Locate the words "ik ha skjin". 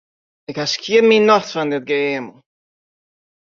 0.49-1.05